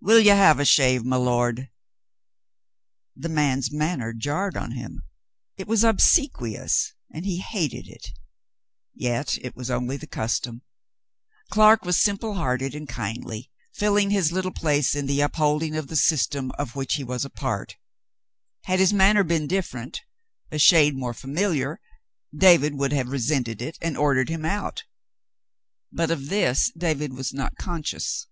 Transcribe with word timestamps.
"Will 0.00 0.20
you 0.20 0.30
have 0.30 0.60
a 0.60 0.64
shave, 0.64 1.04
my 1.04 1.16
lord?" 1.16 1.70
The 3.16 3.28
man's 3.28 3.72
manner 3.72 4.12
jarred 4.12 4.56
on 4.56 4.76
him. 4.76 5.02
It 5.56 5.66
was 5.66 5.82
obsequious, 5.82 6.94
and 7.12 7.26
he 7.26 7.38
hated 7.38 7.88
it. 7.88 8.10
Yet 8.94 9.36
it 9.38 9.56
was 9.56 9.68
only 9.68 9.96
the 9.96 10.06
custom. 10.06 10.62
Clark 11.50 11.84
was 11.84 11.98
simple 11.98 12.34
hearted 12.34 12.76
and 12.76 12.88
kindly, 12.88 13.50
filling 13.74 14.10
his 14.10 14.30
little 14.30 14.52
place 14.52 14.94
in 14.94 15.06
the 15.06 15.20
upholding 15.20 15.74
of 15.74 15.88
the 15.88 15.96
system 15.96 16.52
of 16.52 16.76
which 16.76 16.94
he 16.94 17.02
was 17.02 17.24
a 17.24 17.28
part; 17.30 17.74
had 18.66 18.78
his 18.78 18.92
manner 18.92 19.24
been 19.24 19.48
different, 19.48 20.02
a 20.52 20.60
shade 20.60 20.94
more 20.96 21.12
familiar, 21.12 21.80
David 22.32 22.74
would 22.76 22.92
have 22.92 23.08
resented 23.08 23.60
it 23.60 23.78
and 23.82 23.96
ordered 23.96 24.28
him 24.28 24.44
out,— 24.44 24.84
but 25.90 26.12
of 26.12 26.28
this 26.28 26.70
David 26.78 27.14
was 27.14 27.34
not 27.34 27.56
conscious. 27.56 28.28